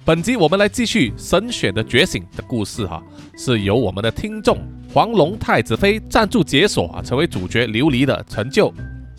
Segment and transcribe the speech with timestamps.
[0.04, 3.02] 本集我们来继续神选的觉醒的故事哈，
[3.38, 4.58] 是由我们的听众
[4.92, 8.70] 黄龙太子妃赞助解锁啊，成为主角琉璃的成就，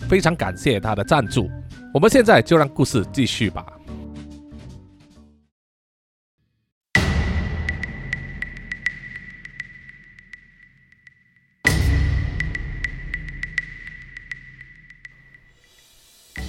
[0.08, 1.50] 非常感谢他的赞助。
[1.92, 3.66] 我们现在就让故事继续吧。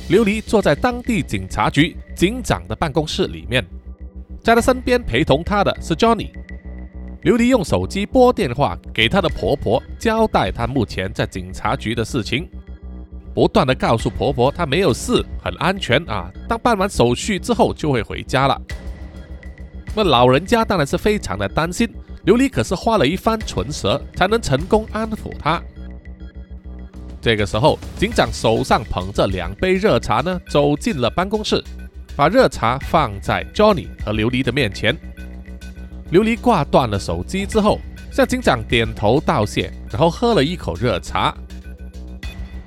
[0.09, 3.63] 琉璃坐在当地警察局警长的办公室里面，
[4.43, 6.31] 在他身边陪同他的是 Johnny。
[7.25, 12.49] 琉璃用手机拨电话给她的婆婆，交代她目前在警察局的事情，
[13.35, 16.33] 不断的告诉婆婆她没有事，很安全啊。
[16.49, 18.59] 当办完手续之后就会回家了。
[19.95, 21.87] 那老人家当然是非常的担心，
[22.25, 25.63] 琉璃可是花了一番唇舌才能成功安抚她。
[27.21, 31.63] 这个时候，警长手上捧着两杯热茶呢，走进了办公室，
[32.15, 34.97] 把热茶放在 Johnny 和琉璃的面前。
[36.13, 37.81] 琉璃挂断了手机之后，
[38.13, 41.35] 向警长点头道谢，然后喝了一口热茶。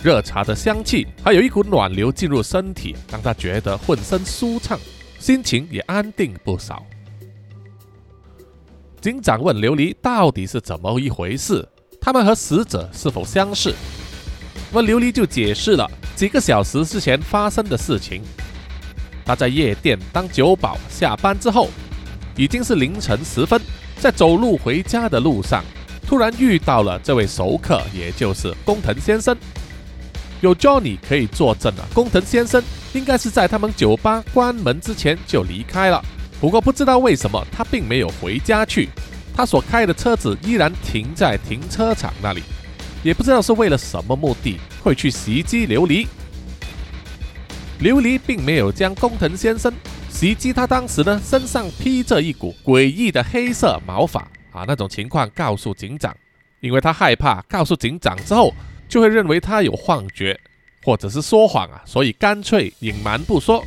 [0.04, 4.78] 热茶的香气还有一股暖流进入身体，让他觉得浑身舒畅，
[5.18, 6.86] 心情也安定不少。
[9.00, 11.68] 警长问琉璃到底是怎么一回事，
[12.02, 13.74] 他们和死者是否相识？
[14.72, 18.22] 那么琉璃就解释了几个小时之前发生的事情。
[19.26, 21.70] 他在夜店当酒保，下班之后
[22.36, 23.62] 已经是凌晨时分，
[24.00, 25.64] 在走路回家的路上，
[26.08, 29.36] 突然遇到了这位熟客，也就是工藤先生。
[30.40, 36.04] 有 Johnny 可以作证了，工藤先生应该是在他们酒吧关门之前就离开了。
[36.40, 38.90] 不过不知道为什么他并没有回家去，
[39.36, 42.42] 他所开的车子依然停在停车场那里。
[43.04, 46.08] 也不知道是为了什么目的会去袭击琉璃。
[47.82, 49.74] 琉璃并没有将工藤先生
[50.10, 56.16] 袭击，他当时呢身上披着一股诡异的黑色毛发啊，那种情况告诉警长，
[56.60, 58.54] 因为他害怕告诉警长之后
[58.88, 60.40] 就会认为他有幻觉
[60.84, 63.66] 或者是说谎啊，所以干脆隐瞒不说。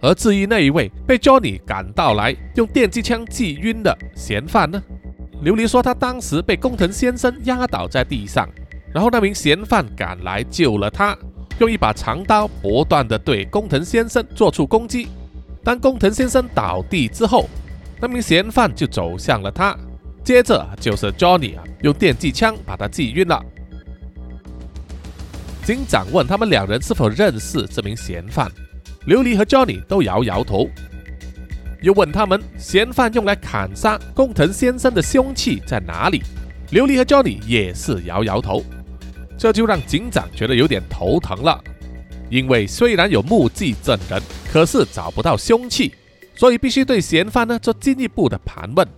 [0.00, 4.82] 而至于那一位被 Johnny 赶到来用电击枪击晕的嫌犯呢？
[5.42, 8.48] 琉璃说，他当时被工藤先生压倒在地上，
[8.94, 11.18] 然后那名嫌犯赶来救了他，
[11.58, 15.08] 用一把长刀不断的对工藤先生做出攻击。
[15.64, 17.48] 当工藤先生倒地之后，
[18.00, 19.76] 那名嫌犯就走向了他，
[20.22, 23.44] 接着就是 Johnny 啊，用电击枪把他击晕了。
[25.64, 28.48] 警长问他们两人是否认识这名嫌犯，
[29.08, 30.68] 琉璃和 Johnny 都摇摇头。
[31.82, 36.22] 又问他们嫌犯用来砍杀工藤先生的凶器在哪里？
[36.70, 38.64] 琉璃和 Johnny 也是摇摇头，
[39.36, 41.62] 这就让警长觉得有点头疼了。
[42.30, 45.92] 因为虽然有目击证人，可是找不到凶器，
[46.34, 48.88] 所以必须对嫌犯呢做进一步的盘问。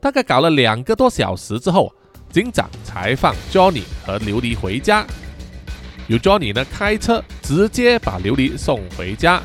[0.00, 1.92] 大概搞了两个多小时之后，
[2.32, 5.06] 警长才放 Johnny 和琉璃回家，
[6.08, 9.42] 由 Johnny 呢开车直接把琉璃送回家。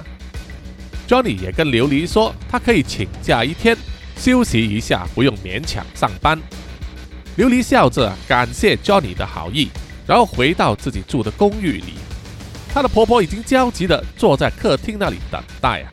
[1.13, 3.77] Johnny 也跟琉璃说，他可以请假一天
[4.17, 6.35] 休息一下，不用勉强上班。
[7.37, 9.69] 琉璃笑着感谢 Johnny 的好意，
[10.07, 11.93] 然后回到自己住的公寓里。
[12.73, 15.91] 她的婆婆已经焦急地坐在客厅那里等待啊！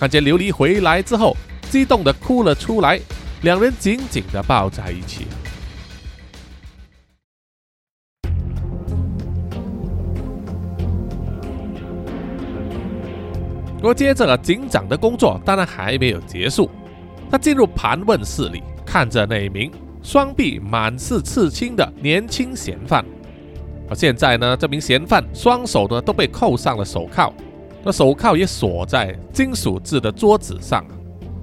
[0.00, 1.36] 看见琉璃回来之后，
[1.70, 2.98] 激动地哭了出来，
[3.42, 5.26] 两人紧紧地抱在一起。
[13.88, 16.68] 而接着，警长的工作当然还没有结束。
[17.30, 19.72] 他进入盘问室里，看着那名
[20.02, 23.02] 双臂满是刺青的年轻嫌犯。
[23.88, 27.32] 而现在呢，这名嫌犯双手呢都被扣上了手铐，
[27.82, 30.84] 那手铐也锁在金属制的桌子上，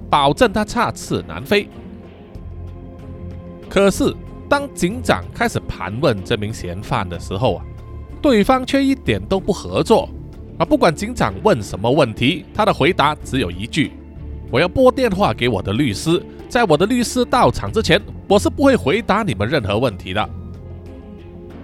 [0.08, 1.68] 保证他插翅难飞。
[3.68, 4.14] 可是，
[4.48, 7.64] 当警长开始盘问这名嫌犯的时候啊，
[8.22, 10.08] 对方却一点都不合作。
[10.58, 13.92] 而不管警长问什么问题，他的回答只有一句
[14.50, 20.28] ：“我要拨电话给我的律师，在我的律师到场之前，我是不会回答你们任何问题的。”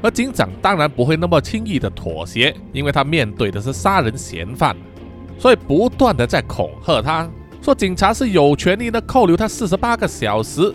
[0.02, 4.76] 而警长当然不会那么轻易的妥协，因为他面对的是杀人嫌犯，
[5.38, 7.30] 所以不断的在恐吓他，
[7.62, 10.74] 说警察是有权利的扣留他四十八个小时，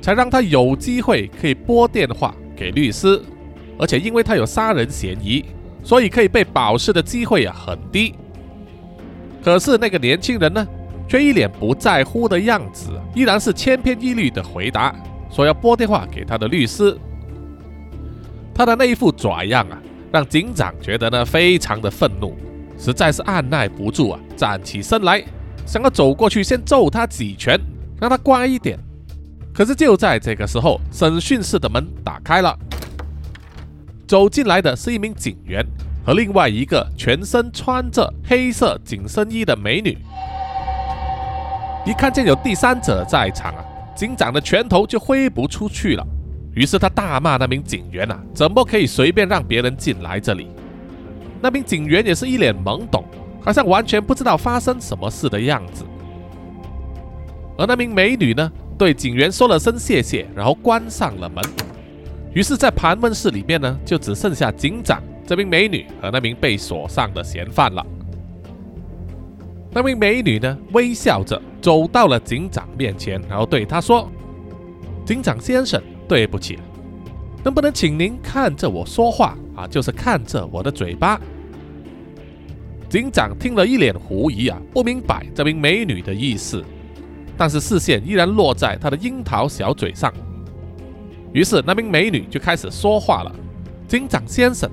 [0.00, 3.20] 才让他有机会可以拨电话给律师，
[3.78, 5.44] 而且因为他有杀人嫌疑。
[5.82, 8.14] 所以可以被保释的机会啊很低。
[9.42, 10.66] 可是那个年轻人呢，
[11.08, 14.94] 却一脸不在乎的样子，依然是千篇一律的回答，
[15.30, 16.96] 说要拨电话给他的律师。
[18.54, 19.80] 他的那一副拽样啊，
[20.12, 22.36] 让警长觉得呢非常的愤怒，
[22.78, 25.24] 实在是按耐不住啊，站起身来，
[25.66, 27.58] 想要走过去先揍他几拳，
[28.00, 28.78] 让他乖一点。
[29.54, 32.56] 可是就在这个时候，审讯室的门打开了，
[34.12, 35.64] 走进来的是一名警员
[36.04, 39.96] 和另外一个全身穿着黑色紧身衣的美女。
[41.86, 43.64] 一看见有第三者在场啊，
[43.96, 46.06] 警长的拳头就挥不出去了。
[46.54, 50.48] 于是他大骂那名警员啊，怎么可以随便让别人进来这里？
[51.40, 53.06] 那名警员也是一脸懵懂，
[53.40, 55.86] 好像完全不知道发生什么事的样子。
[57.56, 61.42] 而那名美女呢，对警员说了声谢谢，然后关上了门。
[62.34, 67.84] 于是，在盘问室里面呢，就只剩下警长、这名美女和那名被锁上的嫌犯了。
[69.70, 74.10] 那名美女呢，微笑着走到了警长面前，然后对他说
[75.04, 76.58] ：“警长先生。”对不起，
[77.42, 79.66] 能不能请您看着我说话啊？
[79.66, 81.18] 就是看着我的嘴巴。
[82.86, 86.62] 警长听了一脸狐疑啊，不明白这名美女的意思，
[87.38, 90.12] 但是视线依然落在她的樱桃小嘴上。
[91.32, 93.34] 于是那名美女就开始说话了
[93.88, 94.70] ：“警长先生，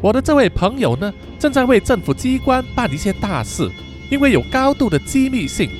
[0.00, 3.70] 我的这位朋友呢，正在为政府机关办一些大事，
[4.10, 5.70] 因为有高度的机密性，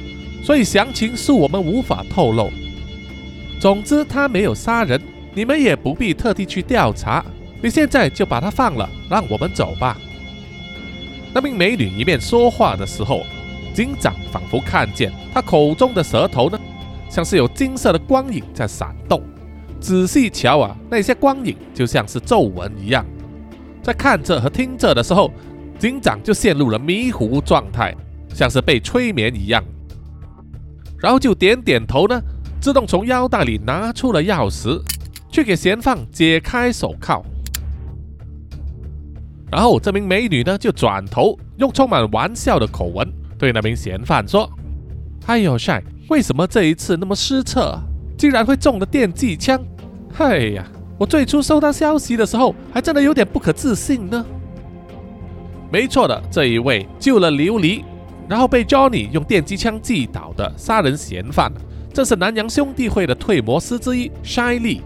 [0.45, 2.51] 所以详情是我们无法透露。”
[3.61, 5.01] 总之，他没有杀人，
[5.35, 7.25] 你们也不必特地去调查。
[7.61, 9.97] 你现在就把他放了，让我们走吧。
[11.33, 13.23] 那名美女一面说话的时候，
[13.73, 16.59] 警长仿佛看见她口中的舌头呢，
[17.09, 19.23] 像是有金色的光影在闪动。
[19.83, 23.05] 仔细瞧啊，那些光影就像是皱纹一样。
[23.83, 25.33] 在看着和听着的时候，
[25.77, 27.93] 警长就陷入了迷糊状态，
[28.33, 29.63] 像是被催眠一样，
[30.99, 32.23] 然后就点点头呢。
[32.61, 34.81] 自动从腰带里拿出了钥匙，
[35.29, 37.21] 去给嫌犯解开手铐。
[39.51, 44.49] 然后这名美女呢，就转头用充满玩笑的口吻对那名嫌犯说
[45.27, 47.77] ：“哎呦帅为什么这一次那么失策，
[48.17, 49.61] 竟然会中了电击枪？
[50.19, 50.67] 哎呀，
[50.99, 54.25] 我最初收到消息的时候，还真的有点不可置信呢。”
[55.73, 57.83] 没错的，这一位救了琉璃，
[58.29, 61.51] 然后被 Johnny 用电击枪击倒的杀人嫌犯。
[61.95, 64.81] 正是南洋兄弟会的退魔师之一 Shy Lee。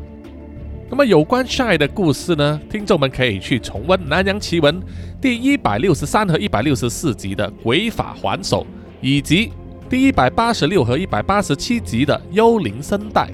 [0.88, 2.60] 那么有关 Shy 的故事呢？
[2.70, 4.80] 听众们可以去重温《南洋奇闻》
[5.20, 8.64] 第一百六十三和一百六十四集的鬼法还手，
[9.00, 9.50] 以及
[9.90, 13.28] 第一百八十六和一百八十七集的幽灵声带。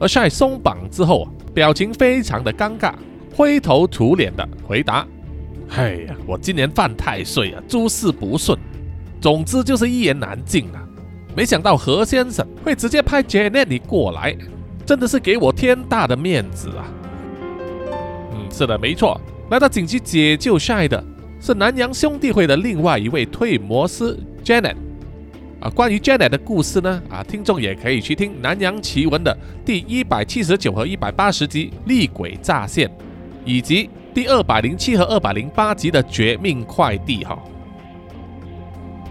[0.00, 2.94] 而 Shy 松绑之后，表情非常的尴尬，
[3.36, 5.06] 灰头土脸的回答
[5.76, 8.58] ：“哎呀，我今年犯太岁啊，诸事不顺，
[9.20, 10.80] 总之就是一言难尽啊。”
[11.36, 14.36] 没想到何先生会直接派 Janet 过来，
[14.84, 16.88] 真的是给我天大的面子啊！
[18.32, 19.20] 嗯，是的，没错，
[19.50, 21.04] 来到紧急解救 Shy 的
[21.40, 24.74] 是南洋兄弟会的另外一位退魔师 Janet。
[25.60, 32.88] 啊，关于 Janet 的故事呢，啊，听众也可以去听《南洋奇闻》的第一百七十九和一百八十集《厉鬼乍现》，
[33.44, 37.38] 以及第二百零七和二百零八集的《绝命快递》哈。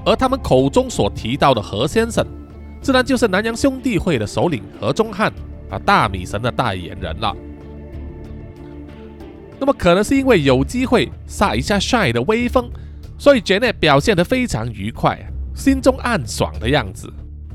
[0.03, 2.25] 而他们口中所提到的何先生，
[2.81, 5.31] 自然就是南洋兄弟会的首领何忠汉
[5.69, 7.35] 啊，大米神的代言人了。
[9.59, 12.71] 那么可能是因为有机会晒一下 Shy 的威风，
[13.19, 15.28] 所以 Janet 表现得非常愉快，
[15.59, 17.11] 心中暗爽的样子。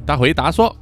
[0.07, 0.77] 他回答说：“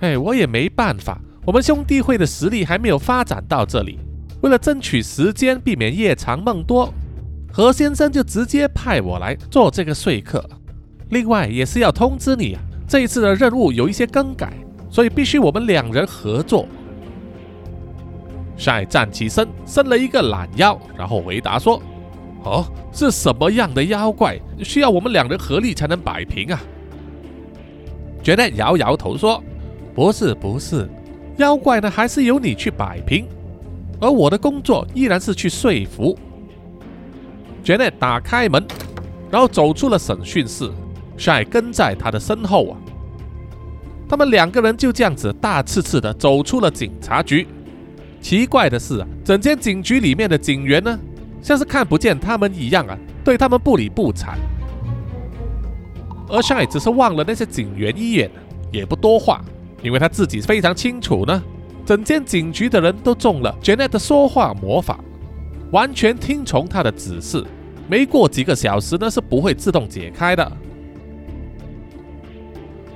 [0.00, 3.98] 哎，我也没办法，我们兄弟会的实力还没有发展到这里。
[4.40, 6.92] 为了争取时间，避免夜长梦多，
[7.52, 10.42] 何先生就直接派我来做这个说客。”
[11.10, 14.52] 另外也是要通知你啊，这一次的任务有一些更改，
[14.90, 16.66] 所以必须我们两人合作。
[18.56, 21.80] 帅站起身，伸了一个懒腰，然后回答说
[22.44, 26.60] ：“哦，是什么样的妖怪需要我们两人合力才能摆平啊？”
[28.22, 29.42] 觉得摇摇头说
[29.94, 30.88] ：“不是，不是，
[31.36, 33.26] 妖怪呢还是由你去摆平，
[34.00, 36.16] 而我的工作依然是去说服。”
[37.64, 38.62] 觉得打开门，
[39.30, 40.70] 然后走出了审讯室。
[41.16, 42.76] Shy 跟在他的身后啊，
[44.08, 47.46] 他们两个人就这样子大刺刺的走出了警察局。
[48.20, 50.98] 奇怪的是啊，整间警局里面的警员呢，
[51.44, 54.38] 像是看不见他们一样啊，对他们不理不睬。
[56.26, 58.30] 而 Shy 只是望了那些警员一眼，
[58.72, 59.44] 也不多话，
[59.82, 61.44] 因为他自己非常清楚呢，
[61.84, 64.98] 整间警局的人都中了 Janet 的说话魔法，
[65.70, 67.44] 完全听从他的指示，
[67.88, 70.50] 没过几个小时呢是不会自动解开的。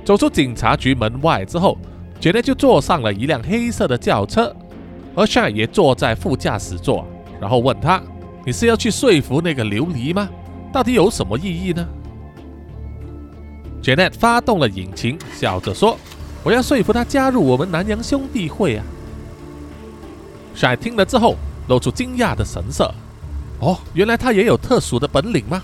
[0.03, 1.77] 走出警察局门外之后
[2.19, 4.51] ，Janet 就坐上了一辆黑色的轿车，
[5.13, 7.05] 而 Shy 也坐在副驾驶座，
[7.39, 8.01] 然后问他
[8.45, 10.29] ：“你是要去说服那个琉璃吗？
[10.71, 11.87] 到底有什么意义呢
[13.81, 15.97] ？”Janet 发动了引擎，笑着说
[16.43, 18.85] ：“我要说服他加入我们南洋兄弟会啊。
[20.55, 21.35] ”Shine 听了之后，
[21.67, 22.93] 露出惊讶的神色
[23.59, 25.61] ：“哦，原来他也有特殊的本领吗？”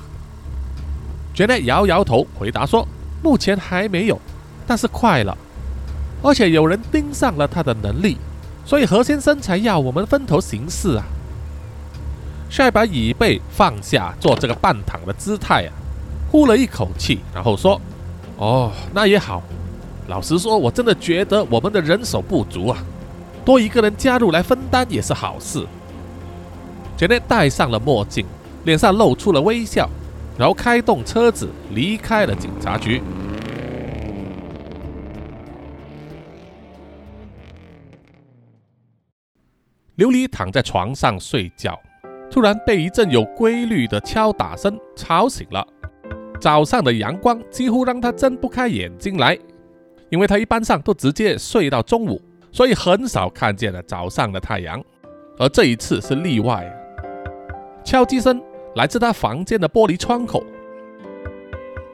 [1.35, 2.87] Janet 摇摇头，回答说
[3.21, 4.19] ：“目前还没有，
[4.65, 5.37] 但是快了。
[6.23, 8.17] 而且有人盯上了他的能力，
[8.65, 11.05] 所以何先生才要我们分头行事啊。”
[12.49, 15.71] 帅把椅背放下，做这个半躺的姿态啊，
[16.31, 17.79] 呼了一口气，然后说
[18.37, 19.43] ：“哦，那也好。
[20.07, 22.77] 老实说，我真的觉得我们的人手不足啊，
[23.43, 25.65] 多一个人加入来分担也是好事。
[26.97, 28.25] ”Janet 戴上了墨镜，
[28.63, 29.89] 脸上露出了微笑。
[30.37, 33.01] 然后开动车子离开了警察局。
[39.95, 41.79] 琉璃躺在床上睡觉，
[42.35, 45.65] 突然被一阵有规律的敲打声吵醒了。
[46.37, 49.39] 早上的阳光几乎让他睁不开眼睛来，
[50.09, 54.83] 因为他一般上都直接睡到中午，所以很少看见了早上的太阳。
[55.39, 56.69] 而这一次是例外。
[57.85, 58.43] 敲击声。
[58.75, 60.43] 来自他房间的玻璃窗口，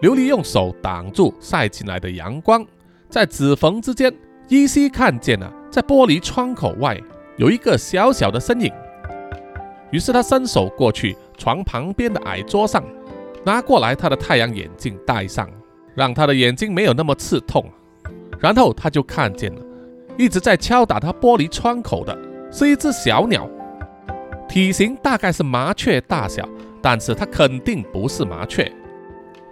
[0.01, 2.65] 琉璃用手挡住晒进来的阳光，
[3.07, 4.11] 在指缝之间
[4.47, 6.99] 依稀看见了，在玻璃窗口外
[7.37, 8.73] 有一个小小的身影。
[9.91, 12.83] 于是他伸手过去床旁边的矮桌上，
[13.43, 15.49] 拿过来他的太阳眼镜戴上，
[15.95, 17.63] 让他的眼睛没有那么刺痛。
[18.39, 19.61] 然后他就看见了，
[20.17, 22.17] 一直在敲打他玻璃窗口的
[22.51, 23.47] 是一只小鸟，
[24.47, 26.47] 体型大概是麻雀大小。
[26.83, 28.67] 但是它肯定不是麻雀，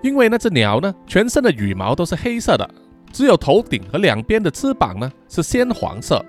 [0.01, 2.67] 因为那只鸟呢，全身的羽毛都是黑色的，
[3.13, 6.25] 只有头顶和两边的翅膀呢是鲜黄色。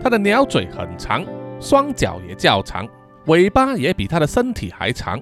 [0.00, 1.26] 它的鸟嘴很长，
[1.58, 2.86] 双脚也较长，
[3.28, 5.18] 尾巴也比它的身体还长。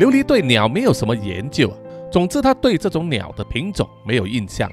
[0.00, 1.76] 琉璃对鸟没有什么研究啊，
[2.10, 4.70] 总之他对这种鸟的品种没有印象。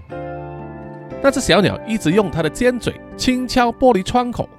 [1.22, 4.50] 那只小鸟一直用它的尖嘴轻敲玻璃窗口。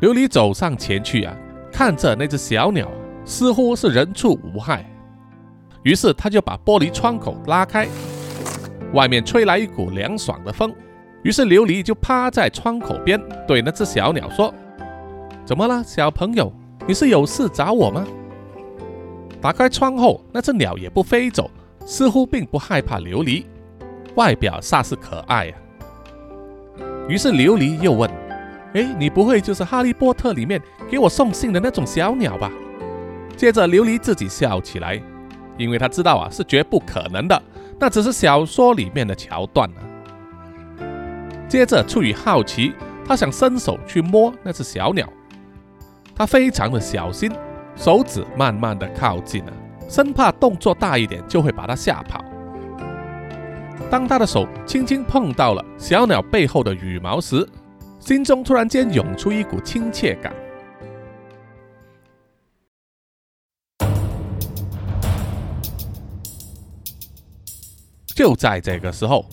[0.00, 1.36] 琉璃走上前去啊，
[1.72, 2.88] 看着那只小鸟。
[3.24, 4.84] 似乎是人畜无害，
[5.84, 7.86] 于是他就把玻璃窗口拉开，
[8.94, 10.74] 外面吹来一股凉爽的风。
[11.22, 14.52] 于是琉璃就趴在窗口边，对那只小鸟说
[15.46, 16.52] ：“怎么了，小朋友？
[16.86, 18.06] 你是有事找我吗？”
[19.40, 21.50] 打开窗后，那只鸟也不飞走，
[21.84, 23.44] 似乎并不害怕琉璃，
[24.14, 25.54] 外表煞是可爱啊。
[27.08, 28.08] 于是琉璃又问
[28.74, 32.50] ：“哎，你不会就是《哈利波特》里面给我送信的那种小鸟吧？”
[33.36, 35.02] 接着，琉璃自己笑起来，
[35.58, 37.42] 因为他知道啊，是绝不可能的，
[37.80, 39.80] 那只是小说里面的桥段呢。
[41.48, 42.72] 接着，出于好奇，
[43.04, 45.08] 他想伸手去摸那只小鸟，
[46.14, 47.30] 他非常的小心，
[47.74, 49.52] 手指慢慢的靠近了，
[49.88, 52.24] 生怕动作大一点就会把它吓跑。
[53.90, 57.46] 当他的手轻轻碰到了小鸟背后的羽毛时，
[57.98, 60.32] 心中突然间涌出一股亲切感。
[68.14, 69.24] 就在这个时候，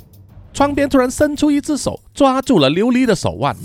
[0.53, 3.55] 窗边突然伸出一只手，抓住了琉璃的手腕，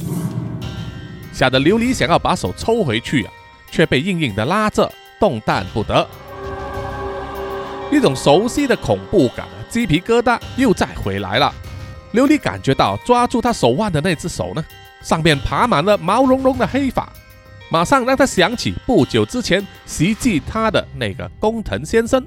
[1.34, 3.32] 吓得琉璃想要把手抽回去啊，
[3.70, 6.06] 却被硬硬的拉着，动弹不得。
[7.90, 11.52] 一种熟悉的恐怖感，鸡皮疙瘩又再回来了。
[12.12, 14.64] 琉璃感觉到抓住他手腕的那只手呢，
[15.02, 17.12] 上面爬满了毛茸茸的黑发，
[17.68, 22.24] 马上让他想起不久之前袭击他的那个工藤先生。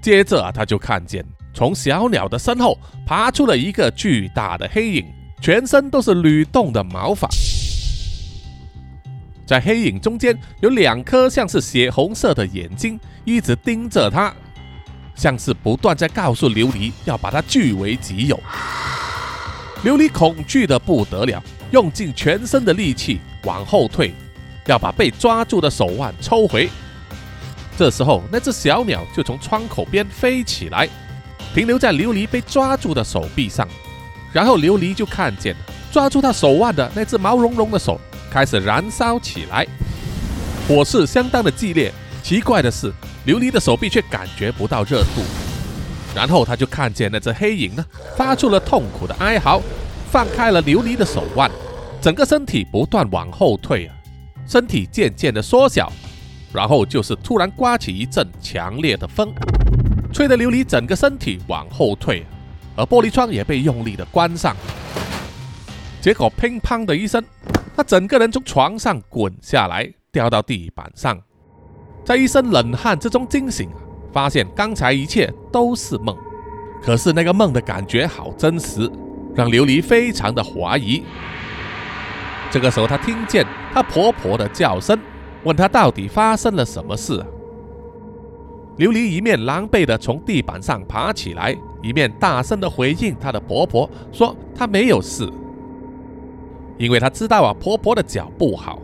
[0.00, 1.22] 接着啊，他就看见。
[1.52, 2.76] 从小鸟的身后
[3.06, 5.06] 爬出了一个巨大的黑影，
[5.40, 7.28] 全身都是律动的毛发。
[9.46, 14.34] 在黑影中间有两颗像是血红色的眼睛，一直盯着他，
[15.14, 18.40] 像是不断在告诉琉璃要把他据为己有。
[19.84, 24.14] 琉璃恐惧的不得了，用尽全身的力气往后退，
[24.66, 26.70] 要把被抓住的手腕抽回。
[27.76, 30.88] 这时候，那只小鸟就从窗口边飞起来。
[31.54, 33.68] 停留在琉璃被抓住的手臂上，
[34.34, 35.60] 然后琉璃就看见了
[35.92, 38.00] 抓住他手腕的那只毛茸茸的手
[38.30, 39.64] 开始燃烧起来，
[40.68, 41.92] 火势相当的激烈。
[42.20, 42.92] 奇怪的是，
[43.26, 45.22] 琉璃的手臂却感觉不到热度。
[46.16, 47.84] 然后他就看见那只黑影呢，
[48.16, 49.62] 发出了痛苦的哀嚎，
[50.10, 51.50] 放开了琉璃的手腕，
[52.00, 53.94] 整个身体不断往后退啊，
[54.48, 55.92] 身体渐渐的缩小，
[56.52, 59.32] 然后就是突然刮起一阵强烈的风。
[60.12, 62.24] 吹得琉璃整个身体往后退，
[62.76, 64.54] 而玻璃窗也被用力的关上。
[66.00, 67.24] 结果乒乓的一声，
[67.76, 71.18] 他整个人从床上滚下来，掉到地板上，
[72.04, 73.70] 在一身冷汗之中惊醒，
[74.12, 76.16] 发现刚才一切都是梦。
[76.82, 78.90] 可是那个梦的感觉好真实，
[79.34, 81.02] 让琉璃非常的怀疑。
[82.50, 84.98] 这个时候，她听见她婆婆的叫声，
[85.44, 87.24] 问她到底发生了什么事。
[88.76, 95.28] 琉璃一面狼狈地从地板上爬起来，一面大声地回应她的婆婆说：“她没有事，
[96.76, 98.80] 因为她知道啊，婆婆的脚不好。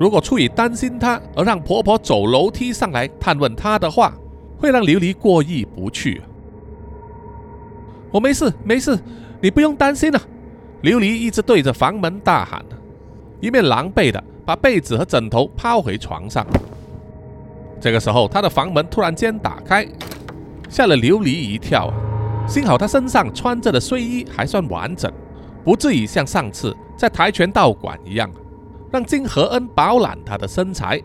[0.00, 4.12] 如果出于担心她而让婆婆走楼梯上来探问她的话，
[4.58, 6.20] 会让琉璃过意不去。”
[8.10, 8.98] 我没事，没事，
[9.40, 10.20] 你不用担心了。
[10.82, 12.64] 琉璃一直对着房门大喊。
[13.38, 16.44] 一面狼狈的把被子和枕头抛回床上。
[17.80, 19.86] 这个时候，他的房门突然间打开，
[20.68, 21.94] 吓了琉璃一跳啊！
[22.46, 25.10] 幸好他身上穿着的睡衣还算完整，
[25.64, 28.30] 不至于像上次在跆拳道馆一样，
[28.90, 31.00] 让金和恩饱览他的身材。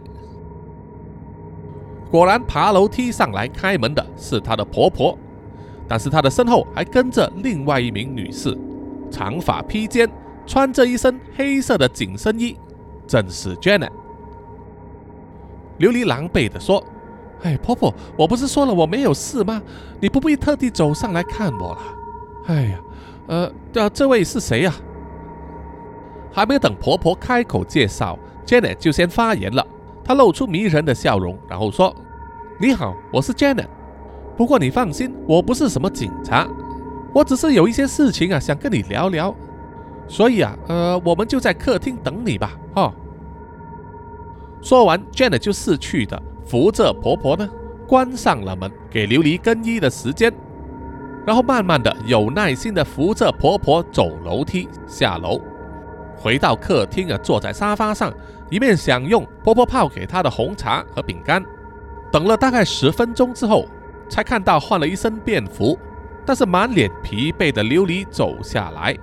[2.11, 5.17] 果然，爬楼梯上来开门的是他的婆婆，
[5.87, 8.57] 但是她的身后还跟着另外一名女士，
[9.09, 10.09] 长发披肩。
[10.47, 12.55] 穿着一身黑色的紧身衣，
[13.07, 13.89] 正是 Janet。
[15.79, 16.83] 琉璃狼狈地说
[17.43, 19.61] ：“哎，婆婆，我不是说了我没有事吗？
[19.99, 21.81] 你不必特地走上来看我了。”
[22.47, 22.79] 哎呀，
[23.27, 24.73] 呃，这这位是谁呀？
[26.31, 29.65] 还没等婆婆开口介绍，Janet 就先发言了。
[30.03, 31.95] 她露出迷人的笑容，然后说
[32.59, 33.67] ：“你好，我是 Janet。
[34.37, 36.47] 不过你放心，我不是什么警察，
[37.13, 39.33] 我只是有一些事情啊，想跟你聊聊。”
[40.07, 42.93] 所以啊，呃，我们就在客厅等你吧，哈。
[44.65, 47.47] 说完，Jane 就逝去的扶着婆婆呢，
[47.87, 50.33] 关上了门，给琉璃更衣的时间，
[51.23, 55.39] 然后慢慢的、有耐心的扶着婆婆走楼梯下楼，
[56.17, 58.11] 回到客厅啊，坐在沙发上，
[58.49, 61.45] 一面享用婆婆泡给她的红茶和饼干。
[62.11, 63.67] 等了大概十分钟之后，
[64.09, 65.77] 才看到换了一身便服，
[66.25, 68.97] 但是满脸疲惫的琉璃走下来。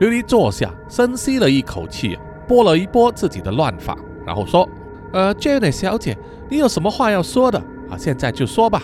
[0.00, 4.68] 琉璃坐下，深吸了一口气，拨了一拨自己的乱发，然后说
[5.12, 6.16] ：“呃，Janet 小姐，
[6.48, 7.58] 你有什么话要说的？
[7.90, 8.82] 啊，现在就说吧。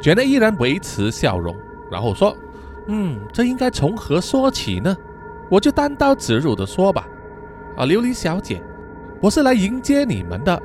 [0.00, 1.54] Jane 依然维持笑容，
[1.90, 2.36] 然后说
[2.88, 4.96] ：“嗯，这应该从何说起呢？
[5.50, 7.06] 我就单刀直入的说吧。
[7.76, 8.62] 啊，琉璃小姐，
[9.20, 10.62] 我是来迎接你们的，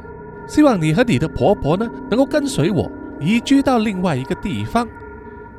[0.47, 4.88] 希望你和你的婆婆呢，能够跟随我移居到另外一个地方。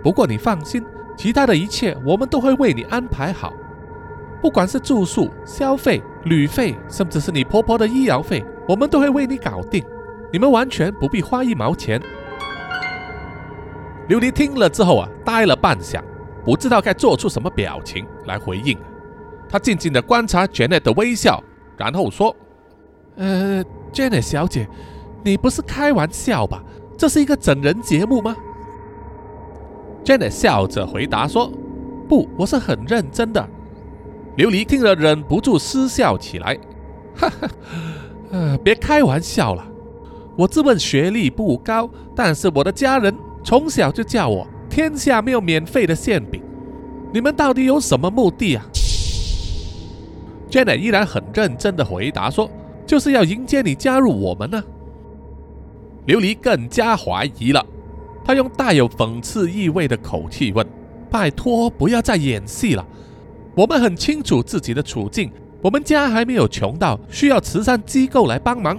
[0.03, 0.85] 不过你放心。”
[1.19, 3.51] 其他的一切，我们都会为你安排好，
[4.41, 9.85] 不管是住宿、消费、旅费，甚至是你婆婆的医疗费，我们都会为你搞定。
[10.33, 12.01] 你们完全不必花一毛钱。
[14.09, 16.01] 琉璃听了之后啊，呆了半晌，
[16.45, 18.79] 不知道该做出什么表情来回应。
[19.49, 21.43] 他静静的观察 Janet 的微笑，
[21.77, 22.35] 然后说
[23.17, 24.69] ：“呃，Janet 小姐，
[25.25, 26.63] 你不是开玩笑吧？
[26.99, 28.37] 这是一个整人节目吗？”
[30.05, 31.51] Janet 笑着回答说
[32.09, 33.49] ：“不，我是很认真的。”
[34.37, 36.59] 琉璃听了忍不住失笑起来
[37.17, 37.49] ：“哈哈，
[38.31, 39.67] 呃，别开玩笑了。
[40.37, 46.43] 我自问学历不高，但是我的家人从小就叫我‘天下没有免费的馅饼’。
[47.15, 48.67] 你们到底有什么目的啊
[50.51, 52.51] ？”Janet 依然很认真的回答说
[52.87, 54.63] ：“就是要迎接你加入我们呢。”
[56.07, 57.65] 琉璃更加怀疑了。
[58.23, 60.67] 他用带有讽刺意味的口气问
[61.11, 62.87] ：“拜托，不要再演戏了。
[63.57, 68.79] 我们很清楚自己的处境，我们家还没有穷到需要慈善机构来帮忙。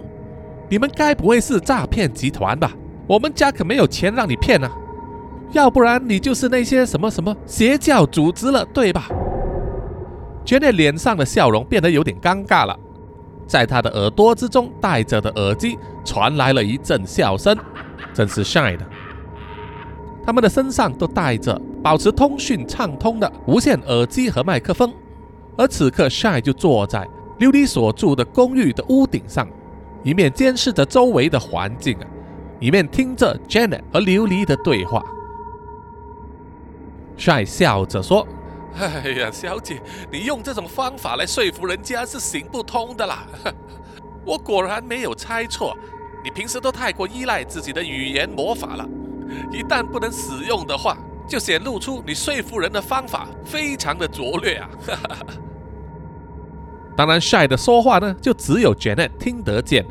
[0.69, 2.71] 你们该不会是诈骗集团吧？
[3.07, 4.71] 我们家可没有钱让你骗啊！
[5.51, 9.07] 要不然你就是那些什么什么邪教组织了，对吧？”
[10.45, 12.77] Jenny 脸上的笑容变得有点尴尬了，
[13.47, 17.57] 在他的耳朵之中戴着的耳机传来了一阵笑声，
[18.13, 18.85] 真是 shy 的。
[20.27, 24.93] 他们的身上都带着保持通讯畅通的无线耳机和麦克风，
[25.55, 27.07] 而此刻 Shy 就坐在
[27.39, 29.47] 琉璃所住的公寓的屋顶上，
[30.03, 32.07] 一面监视着周围的环境啊，
[32.59, 35.01] 一面听着 Janet 和琉璃的对话。
[37.17, 38.27] Shy 笑着说
[38.77, 43.25] ：“哎呀，小姐，你用这种方法来说服人家是行不通的啦！
[44.25, 45.73] 我果然没有猜错，
[46.21, 48.85] 你平时都太过依赖自己的语言魔法了。”
[49.51, 54.69] 一旦不能使用的话，就显露出你说服人的方法非常的拙劣啊！
[56.95, 59.85] 当然，Shy 的说话呢，就只有 Janet 听得见。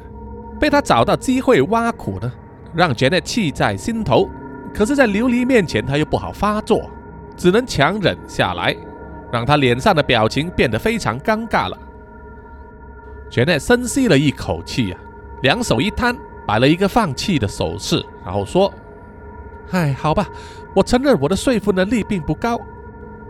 [0.58, 2.32] 被他找到机会挖苦呢，
[2.74, 4.28] 让 Janet 气在心头，
[4.74, 6.90] 可是，在琉璃面前，他又不好发作，
[7.36, 8.74] 只能强忍下来，
[9.30, 11.78] 让他脸上的表情变得非常尴尬了。
[13.30, 14.96] Janet 深吸了一口气呀，
[15.42, 18.72] 两手一摊，摆了一个放弃的手势，然后说
[19.70, 20.28] ：“唉，好吧，
[20.74, 22.60] 我承认我的说服能力并不高，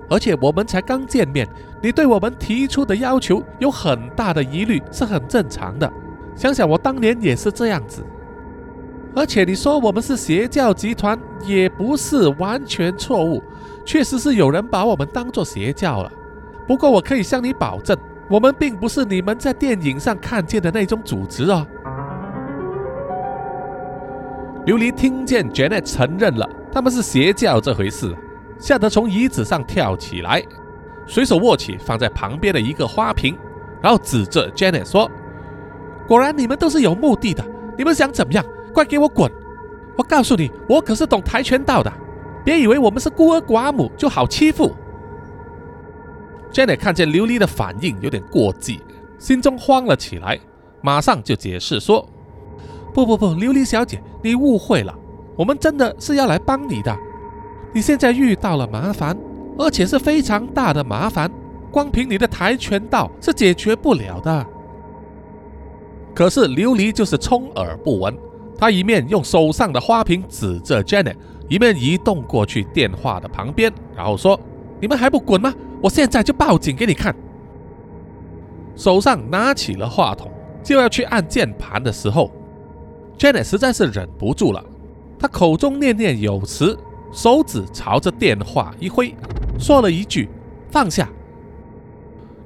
[0.08, 1.48] 而且我们才刚见面，
[1.82, 5.90] 你对我们提出的要求有很大的疑虑是很正常的。
[6.34, 8.04] 想想我当年也是这样子。”
[9.16, 13.42] 而且你说我们是邪教集团，也不是完全错误，
[13.82, 16.12] 确实是有人把我们当做邪教了。
[16.66, 17.96] 不过我可以向你保证，
[18.28, 21.66] 我们并不是你们在电影上看见的那种组织哦。
[24.66, 28.12] 琉璃听见 Janet 承认了他们是邪教这回事，
[28.58, 30.44] 吓得从椅子上跳起来，
[31.06, 33.38] 随手握起放在旁边的一个花瓶，
[33.80, 35.08] 然后指着 Janet 说
[36.08, 37.44] ：“果然你们都是有目的的，
[37.78, 39.30] 你们想怎么样？”快给我滚！
[39.96, 41.90] 我告诉你，我可是懂跆拳道的，
[42.44, 44.74] 别以为我们是孤儿寡母就好欺负。
[46.52, 48.82] ”Janet 看见琉璃的反应有点过激，
[49.16, 50.40] 心中慌了起来，
[50.82, 52.06] 马上就解释说
[52.96, 54.98] ：“不不不，琉璃小姐，你误会了，
[55.36, 56.96] 我们真的是要来帮你的。
[57.74, 59.14] 你现在遇到了麻烦，
[59.58, 61.30] 而且是非常大的麻烦，
[61.70, 64.46] 光凭你的跆拳道是解决不了的。”
[66.16, 68.16] 可是琉璃就是充耳不闻。
[68.56, 71.16] 她一面用手上的花瓶指着 Janet，
[71.50, 74.40] 一面移动过去电话的旁边，然后说
[74.80, 75.52] ：“你们还不滚吗？
[75.82, 77.14] 我现在就报警给你看。”
[78.74, 80.30] 手上拿起了话筒，
[80.62, 82.30] 就要去按键盘的时候
[83.18, 84.64] ，Janet 实在是忍不住了。
[85.18, 86.78] 他口中念念有词，
[87.12, 89.14] 手指朝着电话一挥，
[89.58, 90.28] 说了一句
[90.70, 91.08] ：“放下。”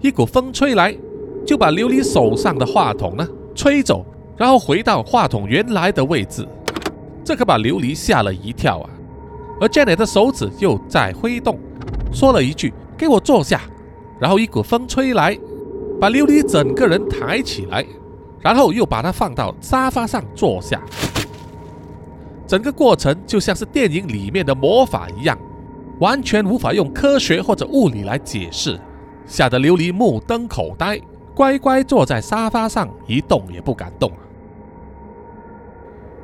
[0.00, 0.96] 一股风吹来，
[1.44, 4.06] 就把琉璃手上的话筒呢吹走。
[4.37, 6.48] 然后回到话筒原来的位置，
[7.22, 8.90] 这可把琉璃吓了一跳啊！
[9.61, 11.59] 而 Janet 的手指又在挥动，
[12.11, 13.61] 说了一句：“给我坐下。”
[14.18, 15.38] 然后一股风吹来，
[16.00, 17.85] 把琉璃整个人抬起来，
[18.40, 20.81] 然后又把它放到沙发上坐下。
[22.46, 25.38] 整个过程就像是电影里面的魔法一样，
[26.00, 28.81] 完全无法用科学或者物理来解释，
[29.26, 31.00] 吓得琉璃目瞪口呆，
[31.35, 34.11] 乖乖坐在沙发上一动也不敢动。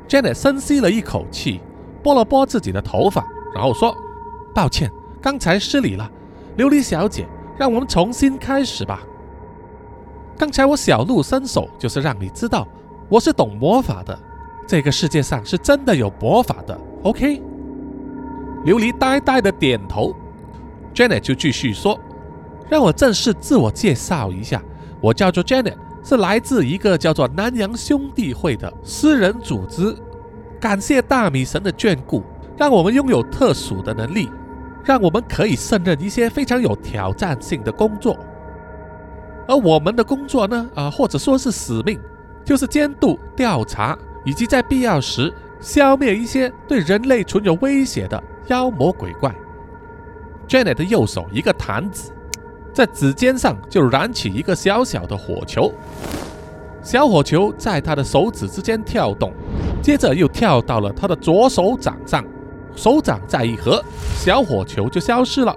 [0.07, 1.61] Janet 深吸了一口气，
[2.03, 3.95] 拨了拨自己的头发，然后说
[4.53, 6.09] ：“抱歉，刚才失礼了，
[6.57, 7.27] 琉璃小姐，
[7.57, 9.01] 让我们重新开始吧。
[10.37, 12.67] 刚才我小露伸手，就是让你知道
[13.09, 14.17] 我是懂魔法的，
[14.67, 16.79] 这个世界上是真的有魔法的。
[17.03, 17.41] OK？”
[18.65, 20.13] 琉璃呆呆的点头
[20.93, 21.99] ，Janet 就继续说
[22.69, 24.61] ：“让我正式自我介绍一下，
[25.01, 29.93] 我叫做 Janet。”是来自一个叫做南洋兄弟会的私人组织。
[30.57, 32.23] 感谢大米神的眷顾，
[32.55, 34.29] 让我们拥有特殊的能力，
[34.85, 38.17] 让我们可以胜任一些非常有挑战性的工作。
[39.47, 41.99] 而我们的工作呢，啊，或者说是使命，
[42.43, 49.33] 就是监督、调查，以及在必要时消灭一些对人类存有威胁的妖魔鬼怪。
[50.47, 52.11] Janet 的右手一个弹指。
[52.73, 55.73] 在指尖上就燃起一个小小的火球，
[56.83, 59.33] 小火球在他的手指之间跳动，
[59.81, 62.23] 接着又跳到了他的左手掌上，
[62.75, 63.83] 手掌再一合，
[64.15, 65.55] 小火球就消失了。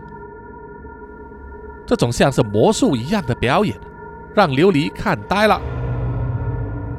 [1.90, 3.76] 这种像是魔术一样的表演，
[4.32, 5.60] 让琉璃看呆了。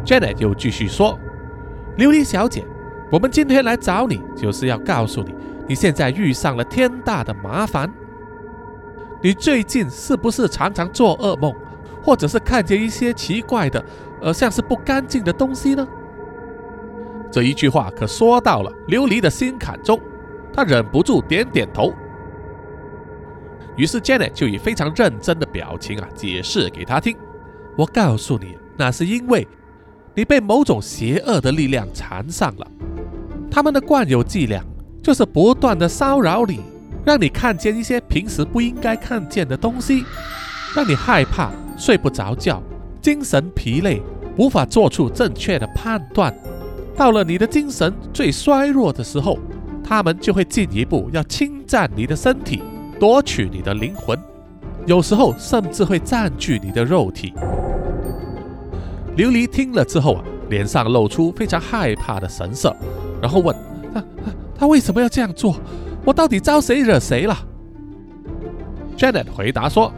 [0.04, 1.18] Janet 又继续说
[1.98, 2.66] ：“琉璃小姐，
[3.10, 5.34] 我们今天来找你，就是要告诉你，
[5.66, 7.90] 你现在遇上了天大的麻烦。”
[9.24, 11.56] 你最近是不是常常做噩梦，
[12.04, 13.82] 或者是看见一些奇怪的，
[14.20, 15.88] 呃，像是不干净的东西呢？
[17.32, 19.98] 这一句话可说到了琉璃的心坎中，
[20.52, 21.94] 他忍不住点点头。
[23.78, 27.16] 于是 Janet 就以非常认真的表情啊，解释给他听
[27.78, 29.48] ：“我告诉你，那是因为
[30.14, 32.68] 你被某种邪恶的力量缠上了，
[33.50, 34.64] 他们的惯有伎俩
[35.02, 36.60] 就是不断的骚扰你。”
[37.04, 40.06] 让你看见一些平时不应该看见的东西，
[40.76, 42.62] 让你害怕、睡不着觉、
[43.02, 44.00] 精神疲累、
[44.38, 46.32] 无法做出正确的判断。
[46.96, 49.40] 到了你的精神最衰弱的时候，
[49.84, 52.62] 他们就会进一步要侵占你的身体，
[53.02, 54.16] 夺取你的灵魂，
[54.86, 57.34] 有时候甚至会占据你的肉体。
[59.18, 62.76] 琉璃听了之后啊，脸上露出非常害怕的神色，
[63.20, 63.56] 然后问
[63.92, 64.04] ：“他
[64.56, 65.56] 他为什么要这样做？”
[66.06, 67.36] 我到底招谁惹谁了
[68.96, 69.92] ？Janet 回答说：“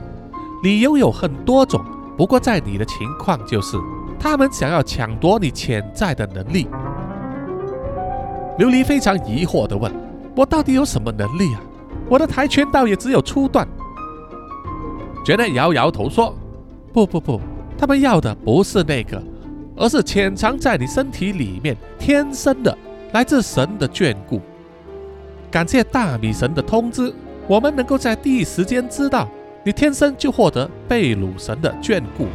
[0.63, 1.83] 理由有很多种，
[2.17, 3.75] 不过在你的情况就是，
[4.17, 6.69] 他们想要抢夺你潜在的能力。”
[8.57, 9.91] 琉璃非常疑惑地问
[10.37, 11.61] ：“我到底有什么能力啊？
[12.09, 13.67] 我的跆拳道也只有初段。
[15.25, 16.35] Janet 摇摇头说
[16.91, 17.39] ：“不不不，
[17.77, 19.21] 他们要的不是那个，
[19.75, 22.77] 而是潜藏在你身体里面天生的
[23.13, 24.41] 来自神的眷顾。
[25.49, 27.13] 感谢大米神的通知，
[27.47, 29.29] 我们能够在第一时间知道
[29.63, 32.27] 你天生就获得贝鲁神的眷顾。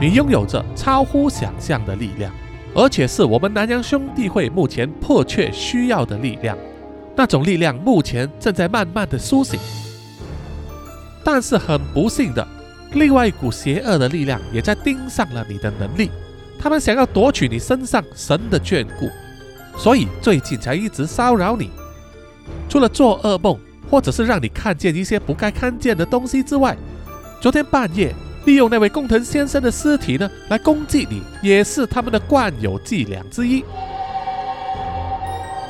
[0.00, 2.32] 你拥有着超乎想象的力量，
[2.74, 6.56] 而且是我们南洋兄弟会目前迫切需要的力量。
[7.16, 9.58] 那种力量目前正在慢慢的苏醒。”
[11.24, 12.46] 但是很不幸的，
[12.92, 16.10] 另外一股邪恶的力量也在盯上了你的能力，
[16.58, 19.08] 他们想要夺取你身上神的眷顾，
[19.78, 21.70] 所以最近才一直骚扰你。
[22.68, 23.58] 除了做噩梦，
[23.90, 26.76] 或者是让你看见一些不该看见的东西之外，
[27.40, 33.64] 昨天半夜利用那位工藤先生的尸体呢来攻击你，也是他们的惯有伎俩之一。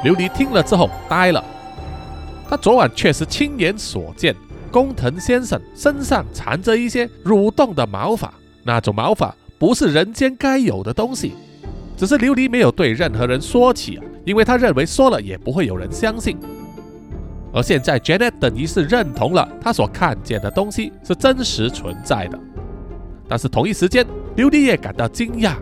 [0.05, 1.43] 琉璃听了之后呆了，
[2.49, 4.37] 他昨晚确实亲眼所见。
[4.71, 11.33] 工藤先生身上缠着一些蠕动的毛发，那种毛发不是人间该有的东西，
[11.97, 16.37] 只是琉璃没有对任何人说起啊，因为他认为说了也不会有人相信。
[17.53, 22.39] 而现在 Janet 等于是认同了他所看见的东西是真实存在的，
[23.29, 24.05] 但是同一时间，
[24.37, 25.55] 琉璃也感到惊讶，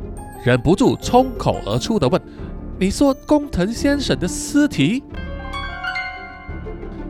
[0.42, 2.18] 忍不住冲口而出的问
[2.82, 5.04] ：“你说工藤先生的尸体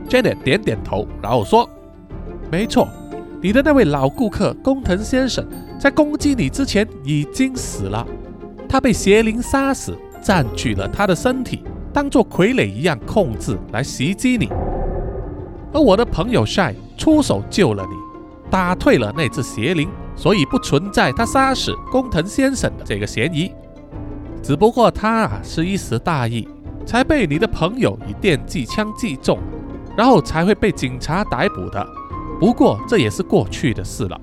[0.07, 1.67] ？”Janet 点点头，然后说。
[2.51, 2.87] 没错，
[3.41, 5.43] 你的那位老顾客工藤先生
[5.81, 8.07] 在攻击你之前已经死了，
[8.69, 14.51] 他被邪灵杀死，占据了他的身体，当做傀儡一样控制来袭击你。
[15.73, 17.95] 而我的朋友 Shy 出手救了你，
[18.51, 23.51] 打退了那只邪灵，所以不存在他杀死工藤先生的这个嫌疑。
[24.42, 26.48] 只不过他啊是一时大意，
[26.85, 29.38] 才被你的朋友以电击枪击中，
[29.96, 31.87] 然后才会被警察逮捕的。
[32.40, 34.20] 不过这也是过去的事了。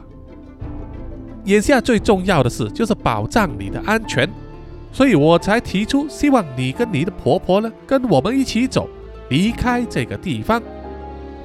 [1.46, 4.30] 眼下最重要的事就是保障你的安全，
[4.92, 8.90] 所以我才提出希望你跟你的婆婆呢，跟我们一起走，
[9.30, 10.62] 离开这个地方，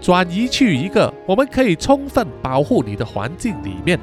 [0.00, 3.98] 转移去一个我们可以充分保护你的环境里面。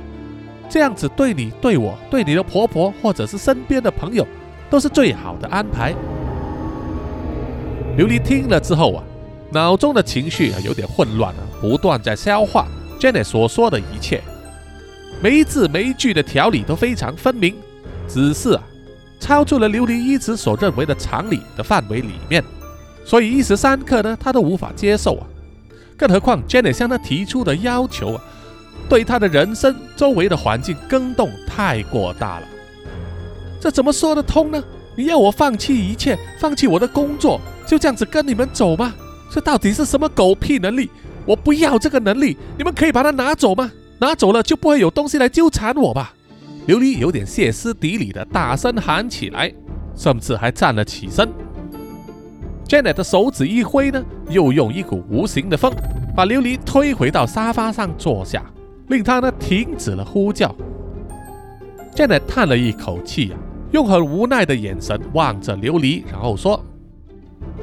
[0.69, 4.25] 这样子对你、对我、对你的婆婆或者是身边的朋友，
[4.71, 5.93] 都是最好的安排。
[7.95, 9.03] 琉璃听了之后啊。
[9.53, 12.65] 脑中的情绪啊有点混乱了，不断在消化
[12.97, 14.21] Janet 所说的一切，
[15.21, 17.53] 每一字每一句的条理都非常分明，
[18.07, 18.63] 只是啊
[19.19, 22.41] 超出了琉璃一直所认为的常理的范围里面，
[23.03, 25.27] 所以一时三刻呢他都无法接受啊，
[25.97, 28.23] 更何况 Janet 向他提出的要求啊，
[28.87, 32.47] 对他的人生周围的环境更动太过大了，
[33.61, 34.61] 这怎么说得通呢？
[34.97, 38.93] 你要我放弃一切，放弃我的工作，就这样子跟你们走吗？
[39.29, 40.89] 这到底是什么狗屁能力？
[41.27, 43.71] 我不要这个能力，你们可以把它拿走吗？
[43.99, 46.11] 拿走了就不会有东西来纠缠我吧？
[46.67, 49.53] 琉璃有点歇斯底里的大声喊起来，
[49.95, 51.29] 甚至还站了起身。
[52.67, 55.71] Janet 的手指一挥呢，又用一股无形的风
[56.15, 58.43] 把琉璃推回到沙发上坐下，
[58.87, 60.55] 令他呢停止了呼叫。
[61.95, 63.35] Janet 叹了一口气啊，
[63.71, 66.61] 用很无奈的眼神望着琉璃，然后说：“